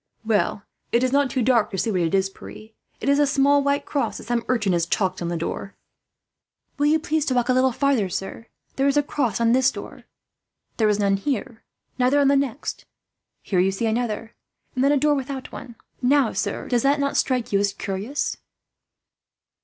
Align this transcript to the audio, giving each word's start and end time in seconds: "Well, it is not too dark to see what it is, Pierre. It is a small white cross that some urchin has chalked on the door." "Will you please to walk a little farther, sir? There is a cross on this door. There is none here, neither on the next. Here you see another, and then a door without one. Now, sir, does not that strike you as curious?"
"Well, 0.25 0.63
it 0.91 1.03
is 1.03 1.11
not 1.11 1.29
too 1.29 1.43
dark 1.43 1.69
to 1.69 1.77
see 1.77 1.91
what 1.91 2.01
it 2.01 2.15
is, 2.15 2.27
Pierre. 2.27 2.69
It 2.99 3.07
is 3.07 3.19
a 3.19 3.27
small 3.27 3.61
white 3.61 3.85
cross 3.85 4.17
that 4.17 4.23
some 4.23 4.43
urchin 4.47 4.73
has 4.73 4.87
chalked 4.87 5.21
on 5.21 5.27
the 5.27 5.37
door." 5.37 5.75
"Will 6.79 6.87
you 6.87 6.97
please 6.97 7.23
to 7.25 7.35
walk 7.35 7.49
a 7.49 7.53
little 7.53 7.71
farther, 7.71 8.09
sir? 8.09 8.47
There 8.77 8.87
is 8.87 8.97
a 8.97 9.03
cross 9.03 9.39
on 9.39 9.51
this 9.51 9.71
door. 9.71 10.05
There 10.77 10.89
is 10.89 10.97
none 10.97 11.17
here, 11.17 11.61
neither 11.99 12.19
on 12.19 12.29
the 12.29 12.35
next. 12.35 12.85
Here 13.43 13.59
you 13.59 13.69
see 13.69 13.85
another, 13.85 14.33
and 14.73 14.83
then 14.83 14.91
a 14.91 14.97
door 14.97 15.13
without 15.13 15.51
one. 15.51 15.75
Now, 16.01 16.33
sir, 16.33 16.67
does 16.67 16.83
not 16.83 16.99
that 16.99 17.15
strike 17.15 17.53
you 17.53 17.59
as 17.59 17.71
curious?" 17.71 18.37